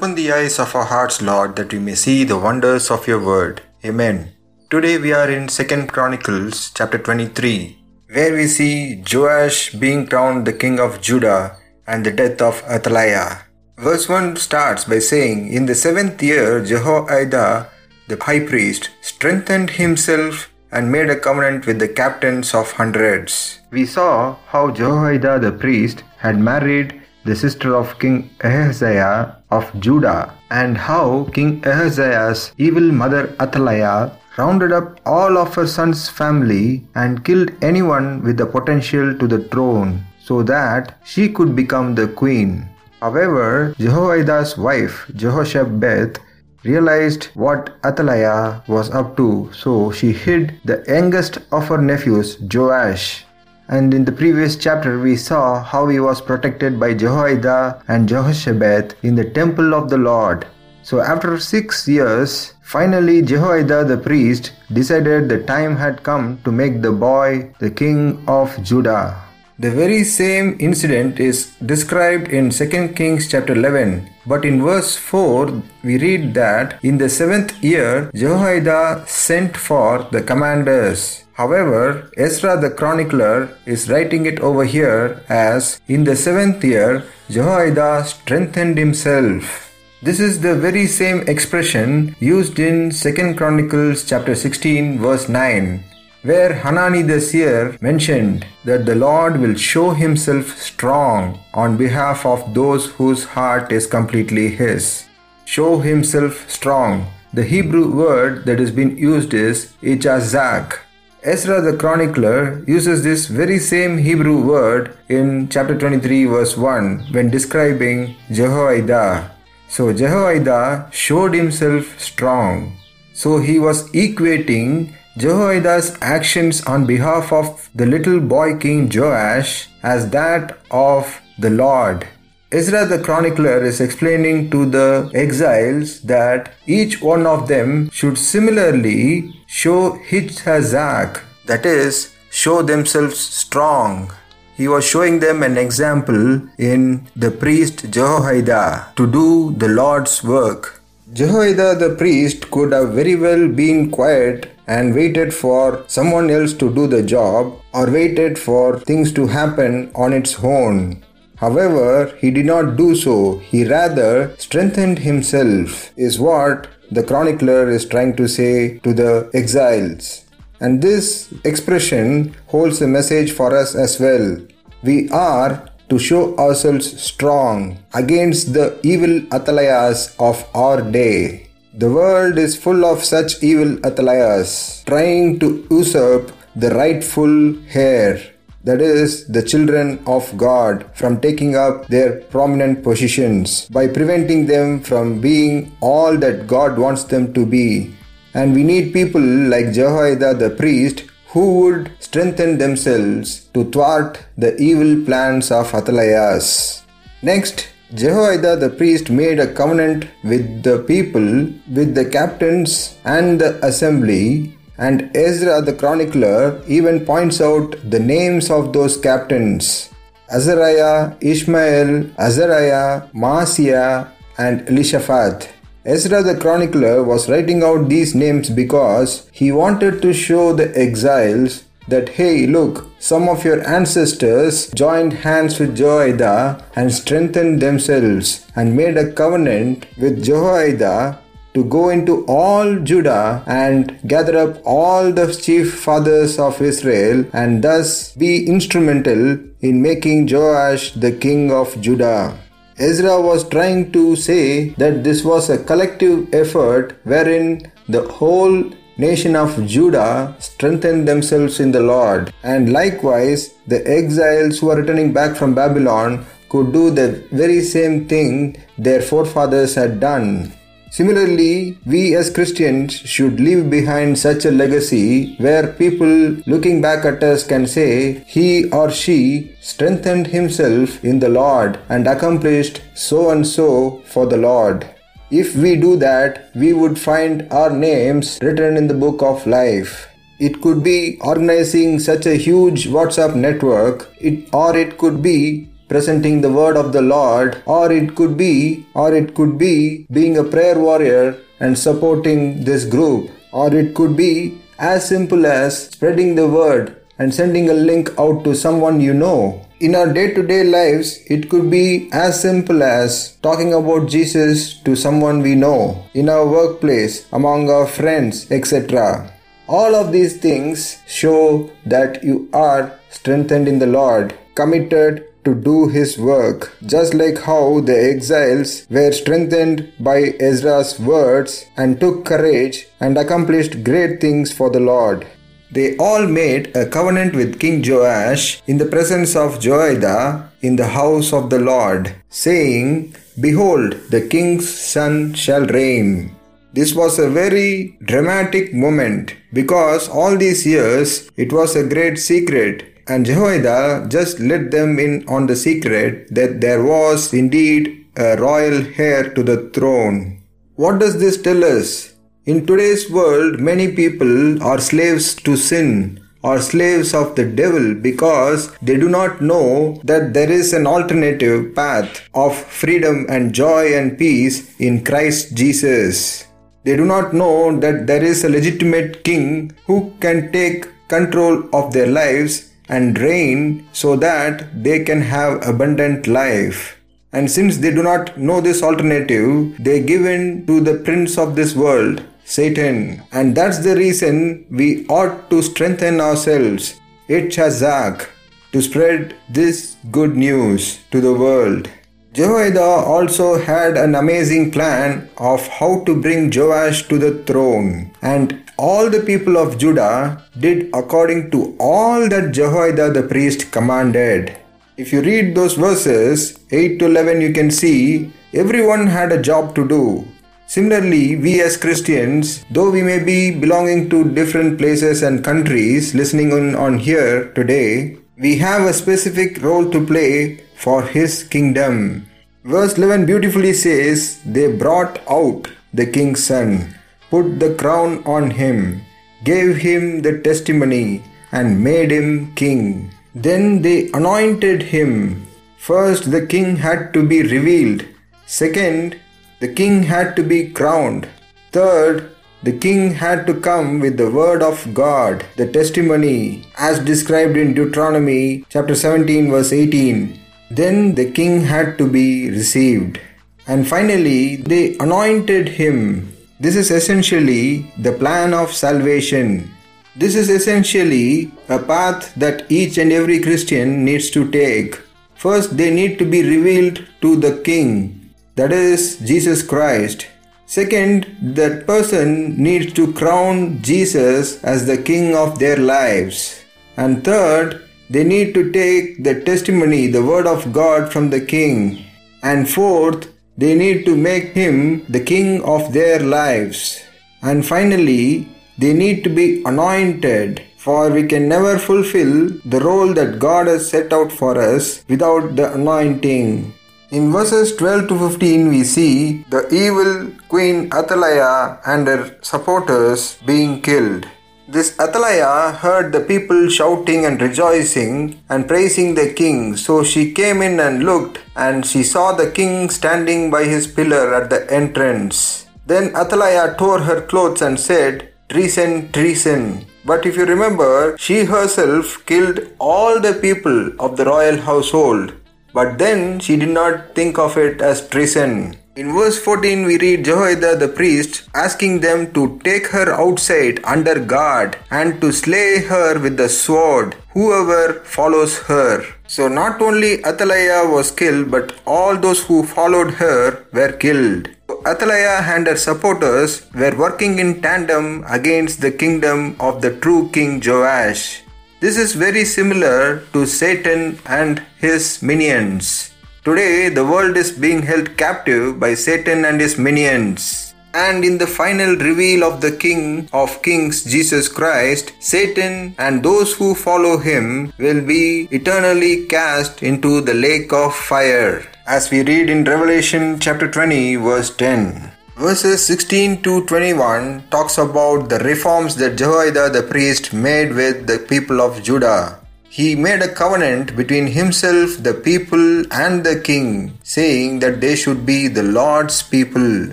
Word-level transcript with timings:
Open 0.00 0.14
the 0.14 0.32
eyes 0.32 0.58
of 0.58 0.74
our 0.74 0.86
hearts, 0.86 1.20
Lord, 1.20 1.56
that 1.56 1.74
we 1.74 1.78
may 1.78 1.94
see 1.94 2.24
the 2.24 2.38
wonders 2.38 2.90
of 2.90 3.06
your 3.06 3.22
word. 3.22 3.60
Amen. 3.84 4.32
Today 4.70 4.96
we 4.96 5.12
are 5.12 5.30
in 5.30 5.48
2nd 5.48 5.88
Chronicles 5.92 6.70
chapter 6.74 6.96
23, 6.96 7.76
where 8.10 8.32
we 8.32 8.46
see 8.46 9.04
Joash 9.12 9.74
being 9.74 10.06
crowned 10.06 10.46
the 10.46 10.54
king 10.54 10.80
of 10.80 11.02
Judah 11.02 11.58
and 11.86 12.06
the 12.06 12.10
death 12.10 12.40
of 12.40 12.62
Athaliah. 12.62 13.42
Verse 13.76 14.08
1 14.08 14.36
starts 14.36 14.84
by 14.84 15.00
saying, 15.00 15.52
In 15.52 15.66
the 15.66 15.74
seventh 15.74 16.22
year, 16.22 16.64
Jehoiada, 16.64 17.68
the 18.08 18.16
high 18.24 18.40
priest, 18.40 18.88
strengthened 19.02 19.68
himself 19.68 20.50
and 20.72 20.90
made 20.90 21.10
a 21.10 21.20
covenant 21.20 21.66
with 21.66 21.78
the 21.78 21.88
captains 21.88 22.54
of 22.54 22.72
hundreds. 22.72 23.60
We 23.70 23.84
saw 23.84 24.36
how 24.46 24.70
Jehoiada 24.70 25.38
the 25.40 25.52
priest 25.52 26.04
had 26.16 26.38
married 26.38 27.02
the 27.26 27.36
sister 27.36 27.76
of 27.76 27.98
King 27.98 28.30
Ahaziah 28.42 29.39
of 29.50 29.72
Judah, 29.80 30.32
and 30.50 30.76
how 30.76 31.24
King 31.32 31.62
Ahaziah's 31.64 32.52
evil 32.58 32.92
mother 32.92 33.34
Athaliah 33.40 34.12
rounded 34.36 34.72
up 34.72 35.00
all 35.04 35.36
of 35.36 35.54
her 35.54 35.66
son's 35.66 36.08
family 36.08 36.84
and 36.94 37.24
killed 37.24 37.50
anyone 37.62 38.22
with 38.22 38.36
the 38.36 38.46
potential 38.46 39.16
to 39.18 39.26
the 39.26 39.42
throne 39.44 40.04
so 40.22 40.42
that 40.42 40.98
she 41.04 41.28
could 41.28 41.54
become 41.56 41.94
the 41.94 42.08
queen. 42.08 42.68
However, 43.00 43.74
Jehoiada's 43.78 44.56
wife, 44.58 45.06
Jehoshabeth, 45.14 46.18
realized 46.62 47.24
what 47.34 47.78
Athaliah 47.84 48.62
was 48.68 48.90
up 48.90 49.16
to, 49.16 49.50
so 49.52 49.90
she 49.90 50.12
hid 50.12 50.60
the 50.64 50.84
youngest 50.86 51.38
of 51.50 51.68
her 51.68 51.78
nephews, 51.78 52.38
Joash. 52.40 53.24
And 53.70 53.94
in 53.94 54.04
the 54.04 54.10
previous 54.10 54.56
chapter, 54.56 54.98
we 54.98 55.16
saw 55.16 55.62
how 55.62 55.86
he 55.86 56.00
was 56.00 56.20
protected 56.20 56.80
by 56.80 56.92
Jehoiada 56.92 57.80
and 57.86 58.08
Jehoshabeth 58.08 58.94
in 59.04 59.14
the 59.14 59.30
temple 59.30 59.74
of 59.74 59.88
the 59.88 59.96
Lord. 59.96 60.44
So, 60.82 60.98
after 60.98 61.38
six 61.38 61.86
years, 61.86 62.54
finally 62.62 63.22
Jehoiada 63.22 63.84
the 63.84 63.96
priest 63.96 64.52
decided 64.72 65.28
the 65.28 65.44
time 65.44 65.76
had 65.76 66.02
come 66.02 66.40
to 66.44 66.50
make 66.50 66.82
the 66.82 66.90
boy 66.90 67.54
the 67.60 67.70
king 67.70 68.24
of 68.26 68.60
Judah. 68.64 69.29
The 69.60 69.70
very 69.70 70.04
same 70.04 70.56
incident 70.58 71.20
is 71.20 71.52
described 71.72 72.28
in 72.28 72.48
2 72.48 72.94
Kings 72.96 73.28
chapter 73.30 73.52
11. 73.52 74.08
But 74.24 74.46
in 74.46 74.62
verse 74.62 74.96
4, 74.96 75.62
we 75.84 75.98
read 75.98 76.32
that 76.32 76.82
in 76.82 76.96
the 76.96 77.10
seventh 77.10 77.62
year, 77.62 78.10
Jehoiada 78.14 79.04
sent 79.06 79.58
for 79.58 80.08
the 80.12 80.22
commanders. 80.22 81.24
However, 81.34 82.10
Ezra 82.16 82.58
the 82.58 82.70
chronicler 82.70 83.54
is 83.66 83.90
writing 83.90 84.24
it 84.24 84.40
over 84.40 84.64
here 84.64 85.22
as 85.28 85.78
in 85.88 86.04
the 86.04 86.16
seventh 86.16 86.64
year, 86.64 87.04
Jehoiada 87.28 88.06
strengthened 88.06 88.78
himself. 88.78 89.74
This 90.00 90.20
is 90.20 90.40
the 90.40 90.54
very 90.54 90.86
same 90.86 91.20
expression 91.28 92.16
used 92.18 92.58
in 92.58 92.92
2 92.92 93.34
Chronicles 93.34 94.06
chapter 94.08 94.34
16 94.34 94.98
verse 94.98 95.28
9 95.28 95.84
where 96.22 96.54
Hanani 96.54 97.02
the 97.02 97.20
seer 97.20 97.76
mentioned 97.80 98.46
that 98.64 98.84
the 98.84 98.94
Lord 98.94 99.40
will 99.40 99.54
show 99.54 99.90
himself 99.90 100.58
strong 100.58 101.40
on 101.54 101.76
behalf 101.76 102.26
of 102.26 102.52
those 102.52 102.90
whose 102.92 103.24
heart 103.24 103.72
is 103.72 103.86
completely 103.86 104.48
his. 104.48 105.06
Show 105.46 105.78
himself 105.78 106.48
strong. 106.50 107.06
The 107.32 107.44
Hebrew 107.44 107.90
word 107.90 108.44
that 108.46 108.58
has 108.58 108.70
been 108.70 108.96
used 108.98 109.32
is 109.32 109.72
Ichazak. 109.82 110.78
Ezra 111.22 111.60
the 111.60 111.76
chronicler 111.76 112.64
uses 112.66 113.02
this 113.02 113.26
very 113.26 113.58
same 113.58 113.98
Hebrew 113.98 114.42
word 114.42 114.96
in 115.08 115.48
chapter 115.48 115.78
23 115.78 116.24
verse 116.24 116.56
1 116.56 117.12
when 117.12 117.30
describing 117.30 118.16
Jehoiada. 118.30 119.30
So 119.68 119.92
Jehoiada 119.92 120.88
showed 120.90 121.34
himself 121.34 121.98
strong. 122.00 122.76
So 123.12 123.38
he 123.38 123.58
was 123.58 123.90
equating 123.92 124.94
Jehoiada's 125.20 125.98
actions 126.00 126.62
on 126.64 126.86
behalf 126.86 127.30
of 127.30 127.68
the 127.74 127.84
little 127.84 128.20
boy 128.20 128.56
king 128.56 128.88
Joash 128.88 129.68
as 129.82 130.08
that 130.10 130.58
of 130.70 131.20
the 131.38 131.50
Lord. 131.50 132.06
Ezra 132.50 132.86
the 132.86 132.98
chronicler 132.98 133.62
is 133.62 133.82
explaining 133.82 134.50
to 134.50 134.64
the 134.64 135.10
exiles 135.14 136.00
that 136.12 136.54
each 136.66 137.02
one 137.02 137.26
of 137.26 137.48
them 137.48 137.90
should 137.90 138.16
similarly 138.16 139.34
show 139.46 139.98
Hichazak, 140.08 141.20
that 141.44 141.66
is, 141.66 142.14
show 142.30 142.62
themselves 142.62 143.20
strong. 143.20 144.10
He 144.56 144.68
was 144.68 144.86
showing 144.86 145.20
them 145.20 145.42
an 145.42 145.58
example 145.58 146.40
in 146.56 147.08
the 147.14 147.30
priest 147.30 147.90
Jehoiada 147.90 148.94
to 148.96 149.06
do 149.06 149.54
the 149.58 149.68
Lord's 149.68 150.24
work. 150.24 150.80
Jehoiada 151.12 151.74
the 151.74 151.94
priest 151.96 152.50
could 152.50 152.72
have 152.72 152.94
very 152.94 153.16
well 153.16 153.48
been 153.48 153.90
quiet 153.90 154.50
and 154.76 154.94
waited 154.94 155.34
for 155.34 155.84
someone 155.88 156.30
else 156.30 156.52
to 156.62 156.72
do 156.74 156.86
the 156.86 157.02
job 157.02 157.60
or 157.74 157.90
waited 157.90 158.38
for 158.38 158.78
things 158.78 159.12
to 159.12 159.26
happen 159.26 159.90
on 159.94 160.12
its 160.12 160.38
own. 160.44 161.02
However, 161.44 162.14
he 162.20 162.30
did 162.30 162.46
not 162.46 162.76
do 162.76 162.94
so, 162.94 163.38
he 163.38 163.64
rather 163.64 164.36
strengthened 164.36 165.00
himself, 165.00 165.90
is 165.96 166.20
what 166.20 166.68
the 166.90 167.02
chronicler 167.02 167.68
is 167.68 167.84
trying 167.86 168.14
to 168.16 168.28
say 168.28 168.78
to 168.84 168.94
the 168.94 169.30
exiles. 169.34 170.24
And 170.60 170.82
this 170.82 171.32
expression 171.44 172.36
holds 172.46 172.80
a 172.80 172.86
message 172.86 173.32
for 173.32 173.56
us 173.56 173.74
as 173.74 173.98
well. 173.98 174.38
We 174.82 175.08
are 175.10 175.66
to 175.88 175.98
show 175.98 176.36
ourselves 176.36 176.86
strong 177.02 177.78
against 177.94 178.52
the 178.52 178.78
evil 178.84 179.20
Athaliahs 179.36 180.14
of 180.20 180.46
our 180.54 180.82
day. 180.82 181.49
The 181.72 181.88
world 181.88 182.36
is 182.36 182.56
full 182.56 182.84
of 182.84 183.04
such 183.04 183.44
evil 183.44 183.76
Athaliahs 183.88 184.84
trying 184.86 185.38
to 185.38 185.64
usurp 185.70 186.32
the 186.56 186.70
rightful 186.74 187.54
heir, 187.72 188.20
that 188.64 188.80
is, 188.80 189.28
the 189.28 189.42
children 189.44 190.02
of 190.04 190.36
God, 190.36 190.84
from 190.94 191.20
taking 191.20 191.54
up 191.54 191.86
their 191.86 192.22
prominent 192.22 192.82
positions 192.82 193.68
by 193.68 193.86
preventing 193.86 194.46
them 194.46 194.80
from 194.80 195.20
being 195.20 195.70
all 195.80 196.18
that 196.18 196.48
God 196.48 196.76
wants 196.76 197.04
them 197.04 197.32
to 197.34 197.46
be. 197.46 197.94
And 198.34 198.52
we 198.52 198.64
need 198.64 198.92
people 198.92 199.22
like 199.22 199.72
Jehoiada 199.72 200.34
the 200.34 200.50
priest 200.50 201.04
who 201.28 201.60
would 201.60 201.92
strengthen 202.00 202.58
themselves 202.58 203.44
to 203.54 203.70
thwart 203.70 204.18
the 204.36 204.56
evil 204.56 205.04
plans 205.06 205.52
of 205.52 205.70
Athaliahs. 205.70 206.82
Next, 207.22 207.68
Jehoiada 207.92 208.54
the 208.56 208.70
priest 208.70 209.10
made 209.10 209.40
a 209.40 209.52
covenant 209.52 210.06
with 210.22 210.62
the 210.62 210.78
people, 210.78 211.48
with 211.74 211.96
the 211.96 212.04
captains 212.08 212.96
and 213.04 213.40
the 213.40 213.58
assembly, 213.66 214.56
and 214.78 215.10
Ezra 215.16 215.60
the 215.60 215.72
chronicler 215.72 216.62
even 216.68 217.04
points 217.04 217.40
out 217.40 217.74
the 217.90 217.98
names 217.98 218.48
of 218.48 218.72
those 218.72 218.96
captains 218.96 219.90
Azariah, 220.30 221.16
Ishmael, 221.20 222.08
Azariah, 222.16 223.08
Maaseiah, 223.12 224.08
and 224.38 224.60
Elishaphat. 224.68 225.48
Ezra 225.84 226.22
the 226.22 226.36
chronicler 226.36 227.02
was 227.02 227.28
writing 227.28 227.64
out 227.64 227.88
these 227.88 228.14
names 228.14 228.50
because 228.50 229.28
he 229.32 229.50
wanted 229.50 230.00
to 230.02 230.12
show 230.12 230.52
the 230.52 230.70
exiles 230.78 231.64
that 231.90 232.10
hey, 232.10 232.46
look, 232.46 232.86
some 232.98 233.28
of 233.28 233.44
your 233.44 233.66
ancestors 233.68 234.70
joined 234.70 235.12
hands 235.12 235.58
with 235.58 235.76
Jehoiada 235.76 236.64
and 236.76 236.92
strengthened 236.92 237.60
themselves 237.60 238.46
and 238.56 238.76
made 238.76 238.96
a 238.96 239.12
covenant 239.12 239.86
with 239.98 240.24
Jehoiada 240.24 241.20
to 241.54 241.64
go 241.64 241.88
into 241.88 242.24
all 242.26 242.78
Judah 242.78 243.42
and 243.46 243.98
gather 244.06 244.36
up 244.38 244.60
all 244.64 245.12
the 245.12 245.32
chief 245.34 245.80
fathers 245.80 246.38
of 246.38 246.60
Israel 246.62 247.24
and 247.32 247.64
thus 247.64 248.12
be 248.12 248.46
instrumental 248.46 249.38
in 249.60 249.82
making 249.82 250.28
Joash 250.28 250.92
the 250.92 251.12
king 251.12 251.50
of 251.50 251.80
Judah. 251.80 252.38
Ezra 252.78 253.20
was 253.20 253.46
trying 253.48 253.92
to 253.92 254.16
say 254.16 254.70
that 254.82 255.04
this 255.04 255.22
was 255.22 255.50
a 255.50 255.62
collective 255.62 256.32
effort 256.32 256.98
wherein 257.04 257.70
the 257.88 258.08
whole 258.08 258.70
nation 259.00 259.34
of 259.34 259.66
Judah 259.66 260.34
strengthened 260.38 261.08
themselves 261.08 261.58
in 261.58 261.72
the 261.72 261.80
Lord. 261.80 262.32
And 262.42 262.72
likewise, 262.72 263.54
the 263.66 263.80
exiles 263.88 264.58
who 264.58 264.70
are 264.70 264.80
returning 264.80 265.12
back 265.12 265.36
from 265.36 265.54
Babylon 265.54 266.26
could 266.50 266.72
do 266.72 266.90
the 266.90 267.08
very 267.32 267.60
same 267.62 268.06
thing 268.06 268.56
their 268.76 269.00
forefathers 269.00 269.74
had 269.74 270.00
done. 270.00 270.52
Similarly, 270.90 271.78
we 271.86 272.16
as 272.16 272.30
Christians 272.30 272.92
should 272.92 273.38
leave 273.38 273.70
behind 273.70 274.18
such 274.18 274.44
a 274.44 274.50
legacy 274.50 275.36
where 275.36 275.72
people 275.72 276.08
looking 276.46 276.80
back 276.82 277.04
at 277.04 277.22
us 277.22 277.46
can 277.46 277.68
say, 277.68 278.24
He 278.26 278.68
or 278.70 278.90
she 278.90 279.54
strengthened 279.60 280.26
himself 280.26 281.04
in 281.04 281.20
the 281.20 281.28
Lord 281.28 281.78
and 281.88 282.08
accomplished 282.08 282.82
so 282.94 283.30
and 283.30 283.46
so 283.46 284.02
for 284.04 284.26
the 284.26 284.36
Lord. 284.36 284.84
If 285.30 285.54
we 285.54 285.76
do 285.76 285.94
that, 285.96 286.50
we 286.56 286.72
would 286.72 286.98
find 286.98 287.46
our 287.52 287.70
names 287.70 288.40
written 288.42 288.76
in 288.76 288.88
the 288.88 288.94
book 288.94 289.22
of 289.22 289.46
life. 289.46 290.08
It 290.40 290.60
could 290.60 290.82
be 290.82 291.18
organizing 291.20 292.00
such 292.00 292.26
a 292.26 292.34
huge 292.34 292.88
WhatsApp 292.88 293.36
network, 293.36 294.12
it, 294.18 294.48
or 294.52 294.76
it 294.76 294.98
could 294.98 295.22
be 295.22 295.68
presenting 295.88 296.40
the 296.40 296.50
word 296.50 296.76
of 296.76 296.92
the 296.92 297.02
Lord, 297.02 297.62
or 297.66 297.92
it 297.92 298.16
could 298.16 298.36
be, 298.36 298.86
or 298.94 299.14
it 299.14 299.36
could 299.36 299.56
be 299.56 300.06
being 300.10 300.36
a 300.36 300.42
prayer 300.42 300.78
warrior 300.78 301.36
and 301.60 301.78
supporting 301.78 302.64
this 302.64 302.84
group, 302.84 303.30
or 303.52 303.72
it 303.72 303.94
could 303.94 304.16
be 304.16 304.60
as 304.80 305.06
simple 305.06 305.46
as 305.46 305.90
spreading 305.90 306.34
the 306.34 306.48
word 306.48 306.99
and 307.20 307.34
sending 307.34 307.68
a 307.68 307.74
link 307.74 308.10
out 308.18 308.42
to 308.44 308.54
someone 308.54 308.98
you 309.00 309.14
know. 309.14 309.64
In 309.78 309.94
our 309.94 310.12
day 310.12 310.32
to 310.34 310.42
day 310.42 310.64
lives, 310.64 311.18
it 311.26 311.48
could 311.50 311.70
be 311.70 312.08
as 312.12 312.40
simple 312.40 312.82
as 312.82 313.36
talking 313.42 313.72
about 313.74 314.08
Jesus 314.08 314.74
to 314.86 314.96
someone 314.96 315.42
we 315.42 315.54
know, 315.54 316.04
in 316.14 316.28
our 316.28 316.46
workplace, 316.46 317.26
among 317.32 317.70
our 317.70 317.86
friends, 317.86 318.50
etc. 318.50 319.32
All 319.68 319.94
of 319.94 320.12
these 320.12 320.38
things 320.38 320.98
show 321.06 321.70
that 321.86 322.24
you 322.24 322.48
are 322.52 322.98
strengthened 323.10 323.68
in 323.68 323.78
the 323.78 323.86
Lord, 323.86 324.34
committed 324.54 325.26
to 325.44 325.54
do 325.54 325.88
his 325.88 326.18
work, 326.18 326.72
just 326.86 327.14
like 327.14 327.38
how 327.38 327.80
the 327.80 327.98
exiles 328.12 328.86
were 328.90 329.12
strengthened 329.12 329.92
by 329.98 330.34
Ezra's 330.40 330.98
words 331.00 331.66
and 331.76 332.00
took 332.00 332.24
courage 332.24 332.86
and 332.98 333.16
accomplished 333.16 333.84
great 333.84 334.20
things 334.20 334.52
for 334.52 334.70
the 334.70 334.80
Lord. 334.80 335.26
They 335.72 335.96
all 335.96 336.26
made 336.26 336.76
a 336.76 336.86
covenant 336.86 337.34
with 337.34 337.60
King 337.60 337.82
Joash 337.86 338.60
in 338.66 338.78
the 338.78 338.86
presence 338.86 339.36
of 339.36 339.60
Jehoiada 339.60 340.50
in 340.62 340.76
the 340.76 340.88
house 340.88 341.32
of 341.32 341.48
the 341.50 341.60
Lord, 341.60 342.14
saying, 342.28 343.14
Behold, 343.40 343.92
the 344.10 344.20
king's 344.20 344.68
son 344.68 345.34
shall 345.34 345.66
reign. 345.66 346.34
This 346.72 346.94
was 346.94 347.18
a 347.18 347.30
very 347.30 347.96
dramatic 348.04 348.72
moment 348.74 349.34
because 349.52 350.08
all 350.08 350.36
these 350.36 350.66
years 350.66 351.28
it 351.36 351.52
was 351.52 351.74
a 351.74 351.86
great 351.86 352.18
secret 352.18 352.90
and 353.08 353.26
Jehoiada 353.26 354.06
just 354.08 354.38
let 354.38 354.70
them 354.70 354.98
in 355.00 355.24
on 355.28 355.46
the 355.46 355.56
secret 355.56 356.32
that 356.32 356.60
there 356.60 356.84
was 356.84 357.34
indeed 357.34 358.06
a 358.16 358.36
royal 358.36 358.84
heir 358.96 359.34
to 359.34 359.42
the 359.42 359.68
throne. 359.70 360.42
What 360.76 361.00
does 361.00 361.18
this 361.18 361.40
tell 361.42 361.64
us? 361.64 362.09
In 362.46 362.64
today's 362.64 363.10
world, 363.10 363.60
many 363.60 363.92
people 363.92 364.62
are 364.62 364.80
slaves 364.80 365.34
to 365.34 365.58
sin 365.58 366.20
or 366.42 366.58
slaves 366.58 367.12
of 367.12 367.36
the 367.36 367.44
devil 367.44 367.94
because 367.94 368.74
they 368.80 368.96
do 368.96 369.10
not 369.10 369.42
know 369.42 370.00
that 370.04 370.32
there 370.32 370.50
is 370.50 370.72
an 370.72 370.86
alternative 370.86 371.74
path 371.74 372.26
of 372.32 372.56
freedom 372.56 373.26
and 373.28 373.52
joy 373.52 373.94
and 373.94 374.16
peace 374.16 374.74
in 374.80 375.04
Christ 375.04 375.54
Jesus. 375.54 376.46
They 376.84 376.96
do 376.96 377.04
not 377.04 377.34
know 377.34 377.78
that 377.78 378.06
there 378.06 378.24
is 378.24 378.42
a 378.42 378.48
legitimate 378.48 379.22
king 379.22 379.76
who 379.84 380.14
can 380.20 380.50
take 380.50 380.88
control 381.08 381.68
of 381.74 381.92
their 381.92 382.06
lives 382.06 382.72
and 382.88 383.18
reign 383.18 383.86
so 383.92 384.16
that 384.16 384.82
they 384.82 385.04
can 385.04 385.20
have 385.20 385.68
abundant 385.68 386.26
life. 386.26 386.99
And 387.32 387.50
since 387.50 387.78
they 387.78 387.92
do 387.92 388.02
not 388.02 388.38
know 388.38 388.60
this 388.60 388.82
alternative, 388.82 389.76
they 389.78 390.02
give 390.02 390.26
in 390.26 390.66
to 390.66 390.80
the 390.80 390.96
prince 390.96 391.38
of 391.38 391.54
this 391.54 391.74
world 391.74 392.24
Satan. 392.44 393.22
And 393.30 393.54
that's 393.54 393.78
the 393.78 393.94
reason 393.94 394.66
we 394.70 395.06
ought 395.06 395.48
to 395.50 395.62
strengthen 395.62 396.20
ourselves, 396.20 396.98
Itchazak, 397.28 398.28
to 398.72 398.82
spread 398.82 399.36
this 399.48 399.96
good 400.10 400.36
news 400.36 400.98
to 401.12 401.20
the 401.20 401.32
world. 401.32 401.88
Jehoiada 402.32 402.80
also 402.80 403.58
had 403.60 403.96
an 403.96 404.14
amazing 404.14 404.70
plan 404.70 405.28
of 405.36 405.66
how 405.66 406.04
to 406.04 406.20
bring 406.20 406.50
Joash 406.50 407.08
to 407.08 407.18
the 407.18 407.42
throne, 407.44 408.12
and 408.22 408.70
all 408.76 409.10
the 409.10 409.20
people 409.20 409.56
of 409.56 409.78
Judah 409.78 410.44
did 410.58 410.90
according 410.94 411.50
to 411.50 411.76
all 411.78 412.28
that 412.28 412.52
Jehoiada 412.52 413.12
the 413.12 413.24
priest 413.24 413.72
commanded. 413.72 414.56
If 415.00 415.14
you 415.14 415.22
read 415.22 415.54
those 415.54 415.74
verses 415.76 416.58
8 416.70 416.98
to 416.98 417.06
11, 417.06 417.40
you 417.40 417.54
can 417.54 417.70
see 417.70 418.30
everyone 418.52 419.06
had 419.06 419.32
a 419.32 419.40
job 419.40 419.74
to 419.76 419.88
do. 419.88 420.28
Similarly, 420.66 421.36
we 421.36 421.62
as 421.62 421.78
Christians, 421.78 422.66
though 422.70 422.90
we 422.90 423.02
may 423.02 423.18
be 423.24 423.50
belonging 423.50 424.10
to 424.10 424.30
different 424.38 424.76
places 424.76 425.22
and 425.22 425.42
countries 425.42 426.14
listening 426.14 426.52
on, 426.52 426.74
on 426.74 426.98
here 426.98 427.50
today, 427.54 428.18
we 428.36 428.58
have 428.58 428.82
a 428.82 428.92
specific 428.92 429.62
role 429.62 429.90
to 429.90 430.06
play 430.06 430.64
for 430.76 431.02
His 431.02 431.44
kingdom. 431.44 432.26
Verse 432.64 432.98
11 432.98 433.24
beautifully 433.24 433.72
says, 433.72 434.38
They 434.44 434.70
brought 434.70 435.18
out 435.30 435.66
the 435.94 436.04
king's 436.04 436.44
son, 436.44 436.94
put 437.30 437.58
the 437.58 437.74
crown 437.76 438.22
on 438.26 438.50
him, 438.50 439.00
gave 439.44 439.76
him 439.76 440.20
the 440.20 440.42
testimony, 440.42 441.22
and 441.52 441.82
made 441.82 442.10
him 442.10 442.54
king. 442.54 443.10
Then 443.34 443.82
they 443.82 444.10
anointed 444.12 444.82
him. 444.82 445.46
First, 445.78 446.30
the 446.30 446.46
king 446.46 446.76
had 446.76 447.12
to 447.14 447.26
be 447.26 447.42
revealed. 447.42 448.04
Second, 448.46 449.16
the 449.60 449.68
king 449.68 450.02
had 450.04 450.34
to 450.36 450.42
be 450.42 450.70
crowned. 450.70 451.28
Third, 451.72 452.30
the 452.62 452.72
king 452.72 453.14
had 453.14 453.46
to 453.46 453.54
come 453.54 454.00
with 454.00 454.16
the 454.16 454.30
word 454.30 454.62
of 454.62 454.92
God, 454.92 455.44
the 455.56 455.70
testimony, 455.70 456.66
as 456.76 456.98
described 456.98 457.56
in 457.56 457.72
Deuteronomy 457.72 458.66
chapter 458.68 458.94
17, 458.94 459.50
verse 459.50 459.72
18. 459.72 460.38
Then 460.70 461.14
the 461.14 461.30
king 461.30 461.62
had 461.62 461.96
to 461.98 462.06
be 462.06 462.50
received. 462.50 463.20
And 463.66 463.88
finally, 463.88 464.56
they 464.56 464.96
anointed 464.98 465.68
him. 465.68 466.36
This 466.58 466.76
is 466.76 466.90
essentially 466.90 467.90
the 467.96 468.12
plan 468.12 468.52
of 468.52 468.72
salvation. 468.72 469.70
This 470.16 470.34
is 470.34 470.50
essentially 470.50 471.52
a 471.68 471.78
path 471.78 472.34
that 472.34 472.70
each 472.70 472.98
and 472.98 473.12
every 473.12 473.40
Christian 473.40 474.04
needs 474.04 474.30
to 474.30 474.50
take. 474.50 474.96
First, 475.34 475.76
they 475.76 475.90
need 475.90 476.18
to 476.18 476.24
be 476.24 476.42
revealed 476.42 477.06
to 477.22 477.36
the 477.36 477.62
king 477.62 478.20
that 478.56 478.72
is 478.72 479.18
Jesus 479.20 479.62
Christ. 479.62 480.26
Second, 480.66 481.26
that 481.40 481.86
person 481.86 482.62
needs 482.62 482.92
to 482.92 483.12
crown 483.12 483.80
Jesus 483.82 484.62
as 484.62 484.86
the 484.86 485.00
king 485.10 485.34
of 485.34 485.58
their 485.58 485.76
lives. 485.76 486.62
And 486.96 487.24
third, 487.24 487.88
they 488.10 488.24
need 488.24 488.52
to 488.54 488.70
take 488.70 489.24
the 489.24 489.40
testimony, 489.42 490.08
the 490.08 490.24
word 490.24 490.46
of 490.46 490.72
God 490.72 491.12
from 491.12 491.30
the 491.30 491.40
king. 491.40 492.04
And 492.42 492.68
fourth, 492.68 493.28
they 493.56 493.74
need 493.74 494.04
to 494.04 494.16
make 494.16 494.52
him 494.52 495.06
the 495.06 495.20
king 495.20 495.62
of 495.62 495.92
their 495.92 496.20
lives. 496.20 497.02
And 497.42 497.66
finally, 497.66 498.48
they 498.80 498.92
need 498.94 499.22
to 499.24 499.30
be 499.38 499.62
anointed, 499.70 500.62
for 500.84 501.10
we 501.10 501.22
can 501.32 501.46
never 501.54 501.78
fulfill 501.78 502.48
the 502.64 502.80
role 502.80 503.12
that 503.18 503.38
God 503.38 503.66
has 503.66 503.88
set 503.94 504.12
out 504.18 504.32
for 504.32 504.52
us 504.58 505.04
without 505.08 505.54
the 505.56 505.72
anointing. 505.74 506.72
In 507.10 507.32
verses 507.32 507.76
12 507.76 508.08
to 508.08 508.18
15, 508.30 508.68
we 508.68 508.82
see 508.84 509.44
the 509.50 509.62
evil 509.84 510.30
queen 510.48 510.88
Athaliah 511.00 511.78
and 511.84 512.06
her 512.06 512.36
supporters 512.40 513.36
being 513.44 513.82
killed. 513.82 514.26
This 514.68 514.96
Athaliah 515.00 515.72
heard 515.72 516.12
the 516.12 516.20
people 516.20 516.68
shouting 516.70 517.26
and 517.26 517.42
rejoicing 517.42 518.40
and 518.48 518.68
praising 518.68 519.16
the 519.16 519.32
king, 519.34 519.76
so 519.76 520.04
she 520.04 520.32
came 520.32 520.62
in 520.62 520.78
and 520.78 521.04
looked, 521.04 521.40
and 521.56 521.84
she 521.84 522.02
saw 522.04 522.32
the 522.32 522.50
king 522.50 522.88
standing 522.88 523.50
by 523.50 523.64
his 523.64 523.88
pillar 523.88 524.32
at 524.32 524.48
the 524.48 524.72
entrance. 524.72 525.66
Then 525.86 526.14
Athaliah 526.14 526.76
tore 526.78 527.00
her 527.00 527.20
clothes 527.22 527.62
and 527.62 527.78
said, 527.78 528.29
Treason, 528.50 529.10
treason. 529.12 529.86
But 530.04 530.26
if 530.26 530.36
you 530.36 530.44
remember, 530.44 531.16
she 531.18 531.44
herself 531.44 532.24
killed 532.26 532.60
all 532.78 533.20
the 533.20 533.34
people 533.34 533.92
of 533.98 534.16
the 534.16 534.24
royal 534.24 534.58
household 534.58 535.32
but 535.72 535.98
then 535.98 536.40
she 536.40 536.56
did 536.56 536.70
not 536.70 537.14
think 537.14 537.38
of 537.38 537.56
it 537.56 537.80
as 537.80 538.08
treason. 538.08 538.76
In 538.96 539.14
verse 539.14 539.38
14, 539.38 539.84
we 539.84 539.98
read 539.98 540.24
Jehoiada 540.24 540.76
the 540.76 540.88
priest 540.88 541.48
asking 541.54 542.00
them 542.00 542.32
to 542.32 542.60
take 542.64 542.88
her 542.88 543.12
outside 543.12 543.80
under 543.84 544.18
guard 544.18 544.76
and 544.90 545.20
to 545.20 545.32
slay 545.32 545.82
her 545.84 546.18
with 546.18 546.36
the 546.36 546.48
sword, 546.48 547.14
whoever 547.32 548.00
follows 548.00 548.58
her. 548.58 549.04
So, 549.28 549.46
not 549.46 549.80
only 549.80 550.24
Athaliah 550.24 550.90
was 550.90 551.12
killed, 551.12 551.50
but 551.52 551.72
all 551.86 552.16
those 552.16 552.44
who 552.44 552.64
followed 552.64 553.12
her 553.14 553.64
were 553.72 553.92
killed. 553.92 554.48
Athaliah 554.90 555.46
and 555.54 555.68
her 555.68 555.76
supporters 555.76 556.66
were 556.74 556.96
working 556.98 557.38
in 557.38 557.62
tandem 557.62 558.24
against 558.26 558.80
the 558.80 558.90
kingdom 558.90 559.54
of 559.60 559.80
the 559.82 559.94
true 560.02 560.28
king 560.32 560.60
Joash. 560.60 561.42
This 561.78 561.96
is 561.96 562.14
very 562.14 562.44
similar 562.44 563.22
to 563.32 563.46
Satan 563.46 564.18
and 564.26 564.60
his 564.78 565.22
minions. 565.22 566.10
Today, 566.42 566.88
the 566.88 567.04
world 567.04 567.36
is 567.36 567.52
being 567.52 567.82
held 567.82 568.16
captive 568.16 568.80
by 568.80 568.94
Satan 568.94 569.44
and 569.44 569.60
his 569.60 569.78
minions. 569.78 570.69
And 570.92 571.24
in 571.24 571.38
the 571.38 571.46
final 571.46 571.96
reveal 571.96 572.42
of 572.42 572.60
the 572.60 572.72
King 572.72 573.28
of 573.32 573.62
Kings, 573.62 574.04
Jesus 574.04 574.48
Christ, 574.48 575.12
Satan 575.20 575.94
and 575.98 576.22
those 576.22 576.52
who 576.54 576.74
follow 576.74 577.16
him 577.18 577.72
will 577.78 578.00
be 578.04 578.48
eternally 578.50 579.26
cast 579.26 579.82
into 579.82 580.20
the 580.20 580.34
lake 580.34 580.72
of 580.72 580.94
fire. 580.94 581.64
As 581.86 582.10
we 582.10 582.22
read 582.22 582.50
in 582.50 582.64
Revelation 582.64 583.38
chapter 583.38 583.70
20, 583.70 584.16
verse 584.16 584.54
10. 584.56 585.12
Verses 585.36 585.86
16 585.86 586.42
to 586.42 586.66
21 586.66 587.44
talks 587.50 587.78
about 587.78 588.28
the 588.28 588.38
reforms 588.40 588.96
that 588.96 589.16
Jehoiada 589.16 589.70
the 589.70 589.82
priest 589.82 590.32
made 590.32 590.74
with 590.74 591.06
the 591.06 591.18
people 591.18 591.60
of 591.60 591.82
Judah. 591.82 592.40
he 592.72 592.94
made 592.94 593.20
a 593.20 593.32
covenant 593.34 593.96
between 593.96 594.28
himself, 594.28 594.90
the 595.02 595.12
people, 595.12 595.82
and 595.92 596.22
the 596.24 596.38
king, 596.38 596.96
saying 597.02 597.58
that 597.58 597.80
they 597.80 597.96
should 597.96 598.24
be 598.24 598.46
the 598.46 598.62
Lord's 598.62 599.22
people. 599.24 599.88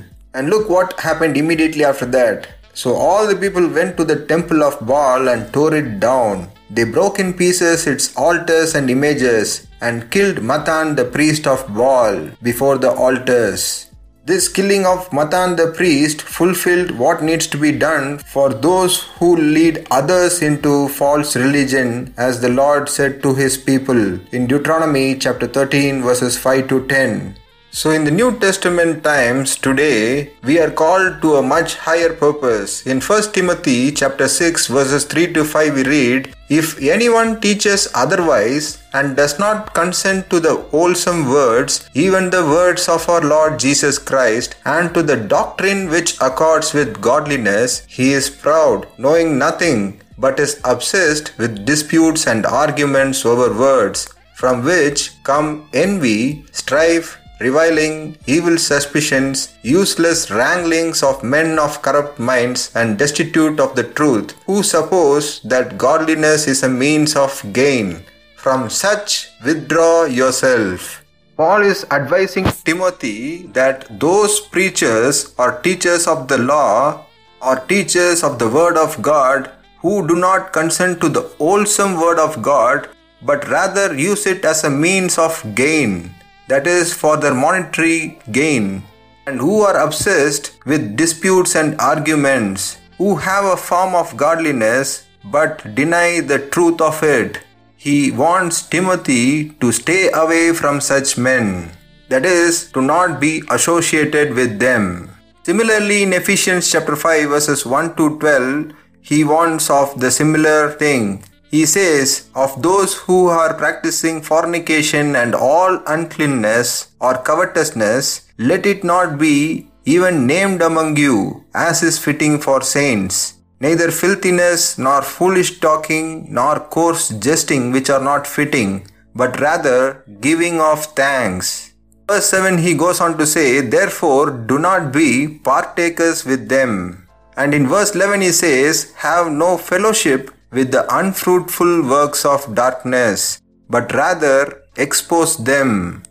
And 0.38 0.52
look 0.52 0.70
what 0.70 1.00
happened 1.00 1.36
immediately 1.36 1.84
after 1.84 2.06
that. 2.18 2.48
So 2.76 2.94
all 2.94 3.26
the 3.26 3.36
people 3.36 3.68
went 3.68 3.98
to 3.98 4.06
the 4.06 4.24
temple 4.28 4.64
of 4.64 4.86
Baal 4.86 5.30
and 5.30 5.52
tore 5.52 5.74
it 5.74 6.00
down. 6.00 6.52
They 6.70 6.84
broke 6.84 7.18
in 7.18 7.34
pieces 7.34 7.88
its 7.88 8.16
altars 8.16 8.76
and 8.76 8.88
images 8.88 9.66
and 9.82 10.12
killed 10.12 10.44
Matan 10.44 10.96
the 10.96 11.06
priest 11.06 11.48
of 11.48 11.66
Baal 11.74 12.30
before 12.44 12.78
the 12.78 12.92
altars. 12.92 13.90
This 14.26 14.48
killing 14.48 14.86
of 14.86 15.12
Matan 15.12 15.56
the 15.56 15.72
priest 15.72 16.22
fulfilled 16.22 16.92
what 16.92 17.24
needs 17.24 17.48
to 17.48 17.58
be 17.58 17.72
done 17.72 18.20
for 18.20 18.54
those 18.54 19.04
who 19.18 19.38
lead 19.38 19.88
others 19.90 20.44
into 20.44 20.90
false 20.90 21.36
religion, 21.36 22.14
as 22.16 22.42
the 22.42 22.50
Lord 22.50 22.90
said 22.90 23.24
to 23.24 23.34
his 23.34 23.58
people 23.58 24.20
in 24.36 24.46
Deuteronomy 24.46 25.18
chapter 25.18 25.48
13, 25.48 26.04
verses 26.04 26.38
5 26.38 26.68
to 26.68 26.86
10. 26.88 27.38
So, 27.70 27.92
in 27.92 28.06
the 28.06 28.12
New 28.12 28.40
Testament 28.40 29.04
times 29.04 29.56
today, 29.56 30.32
we 30.44 30.58
are 30.60 30.72
called 30.72 31.22
to 31.22 31.36
a 31.36 31.44
much 31.44 31.76
higher 31.76 32.14
purpose. 32.14 32.88
In 32.88 33.02
1 33.02 33.34
Timothy 33.34 33.92
chapter 33.92 34.28
6 34.28 34.68
verses 34.68 35.04
3 35.04 35.34
to 35.34 35.44
5 35.44 35.76
we 35.76 35.84
read, 35.84 36.34
If 36.50 36.82
anyone 36.82 37.40
teaches 37.40 37.88
otherwise 37.94 38.82
and 38.94 39.16
does 39.16 39.38
not 39.38 39.74
consent 39.74 40.30
to 40.30 40.40
the 40.40 40.56
wholesome 40.56 41.30
words, 41.30 41.88
even 41.94 42.30
the 42.30 42.46
words 42.46 42.88
of 42.88 43.08
our 43.10 43.22
Lord 43.22 43.60
Jesus 43.60 44.00
Christ, 44.00 44.56
and 44.66 44.94
to 44.94 45.04
the 45.04 45.18
doctrine 45.18 45.90
which 45.90 46.20
accords 46.22 46.74
with 46.74 47.02
godliness, 47.02 47.86
he 47.88 48.14
is 48.14 48.30
proud, 48.30 48.88
knowing 48.98 49.38
nothing, 49.38 50.02
but 50.18 50.40
is 50.40 50.60
obsessed 50.64 51.38
with 51.38 51.66
disputes 51.66 52.26
and 52.28 52.46
arguments 52.46 53.26
over 53.26 53.54
words, 53.54 54.10
from 54.36 54.64
which 54.64 55.12
come 55.24 55.70
envy, 55.74 56.46
strife, 56.52 57.17
reviling, 57.40 58.18
evil 58.26 58.58
suspicions, 58.58 59.54
useless 59.62 60.32
wranglings 60.32 61.04
of 61.04 61.24
men 61.24 61.60
of 61.60 61.82
corrupt 61.82 62.20
minds 62.20 62.72
and 62.76 62.98
destitute 62.98 63.60
of 63.60 63.76
the 63.76 63.84
truth, 63.84 64.34
who 64.46 64.64
suppose 64.64 65.42
that 65.42 65.78
godliness 65.78 66.48
is 66.48 66.64
a 66.64 66.70
means 66.70 67.16
of 67.16 67.44
gain. 67.54 68.04
From 68.36 68.70
such 68.70 69.30
withdraw 69.44 70.06
yourself. 70.06 71.04
Paul 71.36 71.62
is 71.62 71.86
advising 71.92 72.46
Timothy 72.66 73.48
that 73.54 74.00
those 74.00 74.40
preachers 74.40 75.36
or 75.38 75.60
teachers 75.62 76.08
of 76.08 76.28
the 76.28 76.38
law 76.40 77.06
or 77.42 77.60
teachers 77.60 78.24
of 78.24 78.40
the 78.40 78.50
word 78.50 78.78
of 78.78 79.00
God 79.02 79.52
who 79.82 80.08
do 80.08 80.16
not 80.16 80.52
consent 80.52 81.00
to 81.02 81.10
the 81.10 81.22
wholesome 81.38 82.00
word 82.02 82.18
of 82.18 82.42
God 82.42 82.90
but 83.22 83.48
rather 83.50 83.94
use 83.96 84.26
it 84.26 84.44
as 84.46 84.64
a 84.64 84.70
means 84.70 85.20
of 85.20 85.44
gain 85.54 86.12
that 86.48 86.66
is 86.68 86.94
for 86.94 87.18
their 87.18 87.34
monetary 87.34 88.20
gain, 88.32 88.84
and 89.26 89.40
who 89.40 89.62
are 89.62 89.78
obsessed 89.78 90.58
with 90.66 90.96
disputes 90.96 91.56
and 91.56 91.80
arguments, 91.80 92.78
who 92.98 93.16
have 93.16 93.46
a 93.46 93.58
form 93.58 93.94
of 93.96 94.16
godliness 94.18 95.06
but 95.26 95.76
deny 95.76 96.22
the 96.22 96.40
truth 96.50 96.80
of 96.82 97.04
it. 97.04 97.40
He 97.76 98.12
wants 98.12 98.62
Timothy 98.64 99.50
to 99.62 99.72
stay 99.72 100.10
away 100.12 100.54
from 100.54 100.82
such 100.82 101.18
men, 101.18 101.72
that 102.10 102.26
is, 102.26 102.72
to 102.72 102.82
not 102.82 103.20
be 103.20 103.44
associated 103.50 104.34
with 104.34 104.60
them. 104.60 105.12
Similarly, 105.44 106.04
in 106.04 106.14
Ephesians 106.14 106.72
chapter 106.72 106.96
5, 106.96 107.30
verses 107.30 107.66
1 107.66 107.96
to 107.96 108.18
12, 108.20 108.74
he 109.02 109.24
warns 109.24 109.70
of 109.70 110.00
the 110.00 110.12
similar 110.12 110.72
thing 110.72 111.24
he 111.50 111.66
says, 111.66 112.30
Of 112.36 112.62
those 112.62 112.96
who 112.96 113.28
are 113.28 113.54
practicing 113.54 114.22
fornication 114.22 115.16
and 115.16 115.34
all 115.34 115.82
uncleanness 115.88 116.92
or 117.00 117.18
covetousness, 117.18 118.32
let 118.38 118.66
it 118.66 118.84
not 118.84 119.18
be 119.18 119.70
even 119.86 120.28
named 120.28 120.62
among 120.62 120.98
you, 120.98 121.46
as 121.54 121.82
is 121.84 121.98
fitting 121.98 122.40
for 122.40 122.62
saints. 122.62 123.36
Neither 123.60 123.90
filthiness, 123.90 124.78
nor 124.78 125.02
foolish 125.02 125.60
talking, 125.60 126.32
nor 126.32 126.60
coarse 126.60 127.10
jesting, 127.10 127.72
which 127.72 127.90
are 127.90 128.04
not 128.04 128.28
fitting, 128.28 128.88
but 129.16 129.40
rather 129.40 130.04
giving 130.22 130.60
of 130.60 130.86
thanks. 130.88 131.74
Verse 132.08 132.30
7 132.30 132.58
he 132.60 132.74
goes 132.74 133.02
on 133.02 133.18
to 133.18 133.26
say, 133.26 133.62
Therefore 133.62 134.32
do 134.32 134.60
not 134.60 134.94
be 134.94 135.40
partakers 135.44 136.24
with 136.24 136.48
them. 136.48 137.08
And 137.36 137.54
in 137.54 137.68
verse 137.68 137.96
11 137.96 138.22
he 138.22 138.32
says, 138.32 138.94
Have 138.98 139.32
no 139.32 139.58
fellowship 139.58 140.32
with 140.58 140.72
the 140.72 140.86
unfruitful 141.00 141.74
works 141.96 142.26
of 142.26 142.54
darkness, 142.56 143.42
but 143.70 143.94
rather 143.94 144.64
expose 144.86 145.38
them. 145.52 146.04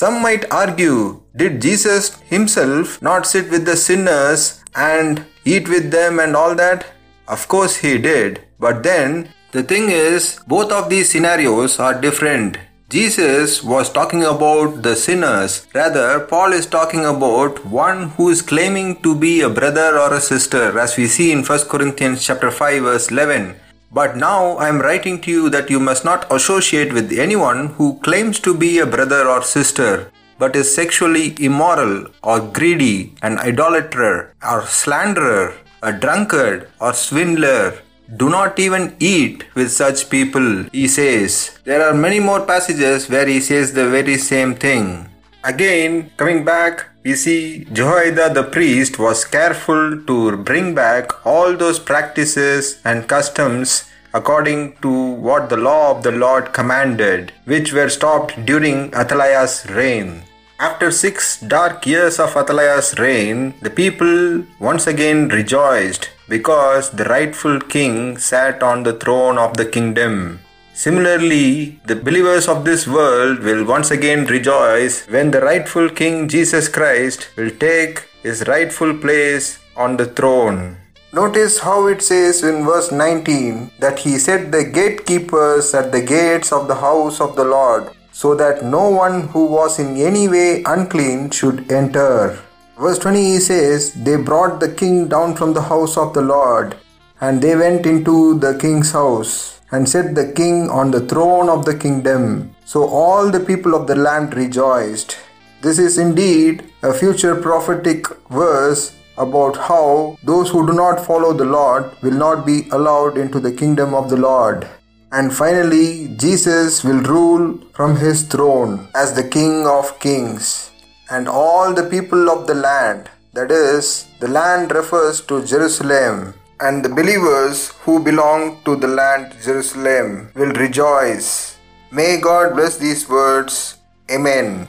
Some 0.00 0.20
might 0.20 0.44
argue, 0.52 1.22
did 1.34 1.62
Jesus 1.62 2.20
himself 2.34 3.00
not 3.00 3.26
sit 3.26 3.50
with 3.50 3.64
the 3.64 3.76
sinners 3.76 4.62
and 4.74 5.24
eat 5.46 5.68
with 5.68 5.90
them 5.90 6.20
and 6.20 6.36
all 6.36 6.54
that? 6.54 6.86
Of 7.26 7.48
course 7.48 7.76
he 7.76 7.96
did. 7.96 8.42
But 8.60 8.82
then, 8.82 9.30
the 9.52 9.62
thing 9.62 9.88
is, 9.88 10.38
both 10.46 10.70
of 10.70 10.90
these 10.90 11.10
scenarios 11.10 11.78
are 11.78 11.98
different. 11.98 12.58
Jesus 12.88 13.64
was 13.64 13.90
talking 13.90 14.22
about 14.22 14.82
the 14.82 14.94
sinners. 14.94 15.66
Rather, 15.74 16.20
Paul 16.20 16.52
is 16.52 16.66
talking 16.66 17.04
about 17.04 17.64
one 17.64 18.10
who 18.10 18.28
is 18.28 18.42
claiming 18.42 19.02
to 19.02 19.14
be 19.14 19.40
a 19.40 19.48
brother 19.48 19.98
or 19.98 20.14
a 20.14 20.20
sister, 20.20 20.78
as 20.78 20.96
we 20.96 21.06
see 21.06 21.32
in 21.32 21.42
1 21.42 21.68
Corinthians 21.70 22.24
chapter 22.24 22.50
5 22.50 22.82
verse 22.82 23.10
11. 23.10 23.56
But 23.96 24.14
now 24.14 24.58
I 24.58 24.68
am 24.68 24.80
writing 24.80 25.22
to 25.22 25.30
you 25.30 25.48
that 25.48 25.70
you 25.70 25.80
must 25.80 26.04
not 26.04 26.30
associate 26.30 26.92
with 26.92 27.18
anyone 27.24 27.68
who 27.76 27.98
claims 28.00 28.38
to 28.40 28.52
be 28.54 28.78
a 28.78 28.84
brother 28.94 29.26
or 29.26 29.42
sister, 29.42 30.10
but 30.38 30.54
is 30.54 30.74
sexually 30.74 31.34
immoral 31.38 31.94
or 32.22 32.40
greedy, 32.40 33.14
an 33.22 33.38
idolater 33.38 34.34
or 34.46 34.66
slanderer, 34.66 35.54
a 35.82 35.94
drunkard 35.94 36.68
or 36.78 36.92
swindler. 36.92 37.78
Do 38.18 38.28
not 38.28 38.58
even 38.58 38.94
eat 39.00 39.46
with 39.54 39.72
such 39.72 40.10
people, 40.10 40.64
he 40.72 40.88
says. 40.88 41.58
There 41.64 41.82
are 41.82 41.94
many 41.94 42.20
more 42.20 42.42
passages 42.44 43.08
where 43.08 43.26
he 43.26 43.40
says 43.40 43.72
the 43.72 43.88
very 43.88 44.18
same 44.18 44.54
thing. 44.56 45.08
Again, 45.46 46.10
coming 46.16 46.44
back, 46.44 46.86
we 47.04 47.14
see 47.14 47.66
Jehoiada 47.72 48.34
the 48.34 48.42
priest 48.42 48.98
was 48.98 49.24
careful 49.24 50.02
to 50.02 50.36
bring 50.38 50.74
back 50.74 51.24
all 51.24 51.56
those 51.56 51.78
practices 51.78 52.80
and 52.84 53.06
customs 53.06 53.88
according 54.12 54.76
to 54.82 54.90
what 55.26 55.48
the 55.48 55.56
law 55.56 55.92
of 55.92 56.02
the 56.02 56.10
Lord 56.10 56.52
commanded, 56.52 57.32
which 57.44 57.72
were 57.72 57.88
stopped 57.88 58.44
during 58.44 58.92
Athaliah's 58.92 59.64
reign. 59.70 60.24
After 60.58 60.90
six 60.90 61.38
dark 61.40 61.86
years 61.86 62.18
of 62.18 62.36
Athaliah's 62.36 62.98
reign, 62.98 63.54
the 63.62 63.70
people 63.70 64.42
once 64.58 64.88
again 64.88 65.28
rejoiced 65.28 66.10
because 66.28 66.90
the 66.90 67.04
rightful 67.04 67.60
king 67.60 68.18
sat 68.18 68.64
on 68.64 68.82
the 68.82 68.94
throne 68.94 69.38
of 69.38 69.56
the 69.56 69.66
kingdom. 69.66 70.40
Similarly, 70.76 71.80
the 71.86 71.96
believers 71.96 72.48
of 72.48 72.66
this 72.66 72.86
world 72.86 73.38
will 73.38 73.64
once 73.64 73.90
again 73.90 74.26
rejoice 74.26 75.08
when 75.08 75.30
the 75.30 75.40
rightful 75.40 75.88
King 75.88 76.28
Jesus 76.28 76.68
Christ 76.68 77.28
will 77.34 77.48
take 77.48 78.02
his 78.22 78.46
rightful 78.46 78.92
place 78.98 79.58
on 79.74 79.96
the 79.96 80.04
throne. 80.04 80.76
Notice 81.14 81.60
how 81.60 81.86
it 81.86 82.02
says 82.02 82.44
in 82.44 82.66
verse 82.66 82.92
19 82.92 83.70
that 83.78 84.00
he 84.00 84.18
set 84.18 84.52
the 84.52 84.64
gatekeepers 84.64 85.72
at 85.72 85.92
the 85.92 86.02
gates 86.02 86.52
of 86.52 86.68
the 86.68 86.74
house 86.74 87.22
of 87.22 87.36
the 87.36 87.44
Lord, 87.44 87.90
so 88.12 88.34
that 88.34 88.62
no 88.62 88.90
one 88.90 89.28
who 89.28 89.46
was 89.46 89.78
in 89.78 89.96
any 89.96 90.28
way 90.28 90.62
unclean 90.66 91.30
should 91.30 91.72
enter. 91.72 92.38
Verse 92.78 92.98
20 92.98 93.24
he 93.32 93.38
says, 93.38 93.94
They 93.94 94.16
brought 94.16 94.60
the 94.60 94.74
king 94.74 95.08
down 95.08 95.36
from 95.36 95.54
the 95.54 95.62
house 95.62 95.96
of 95.96 96.12
the 96.12 96.20
Lord, 96.20 96.76
and 97.18 97.40
they 97.40 97.56
went 97.56 97.86
into 97.86 98.38
the 98.38 98.58
king's 98.58 98.92
house 98.92 99.55
and 99.72 99.88
set 99.88 100.14
the 100.14 100.32
king 100.32 100.68
on 100.70 100.90
the 100.90 101.00
throne 101.00 101.48
of 101.48 101.64
the 101.64 101.76
kingdom. 101.76 102.54
So 102.64 102.86
all 102.86 103.30
the 103.30 103.40
people 103.40 103.74
of 103.74 103.86
the 103.86 103.96
land 103.96 104.34
rejoiced. 104.34 105.16
This 105.62 105.78
is 105.78 105.98
indeed 105.98 106.64
a 106.82 106.92
future 106.92 107.34
prophetic 107.34 108.06
verse 108.28 108.94
about 109.18 109.56
how 109.56 110.18
those 110.22 110.50
who 110.50 110.66
do 110.66 110.72
not 110.72 111.04
follow 111.04 111.32
the 111.32 111.44
Lord 111.44 111.90
will 112.02 112.18
not 112.26 112.44
be 112.44 112.68
allowed 112.70 113.16
into 113.16 113.40
the 113.40 113.52
kingdom 113.52 113.94
of 113.94 114.10
the 114.10 114.16
Lord. 114.16 114.68
And 115.12 115.32
finally, 115.32 116.08
Jesus 116.16 116.84
will 116.84 117.00
rule 117.02 117.58
from 117.72 117.96
his 117.96 118.24
throne 118.24 118.88
as 118.94 119.14
the 119.14 119.26
King 119.26 119.66
of 119.66 119.98
Kings. 120.00 120.70
And 121.10 121.28
all 121.28 121.72
the 121.72 121.88
people 121.88 122.28
of 122.28 122.46
the 122.46 122.54
land, 122.54 123.08
that 123.32 123.50
is, 123.50 124.06
the 124.18 124.28
land 124.28 124.72
refers 124.72 125.20
to 125.22 125.44
Jerusalem, 125.44 126.34
and 126.60 126.84
the 126.84 126.88
believers 126.88 127.68
who 127.84 128.02
belong 128.02 128.62
to 128.64 128.76
the 128.76 128.88
land 128.88 129.34
Jerusalem 129.42 130.30
will 130.34 130.52
rejoice. 130.52 131.58
May 131.90 132.18
God 132.20 132.54
bless 132.54 132.78
these 132.78 133.08
words. 133.08 133.76
Amen. 134.10 134.68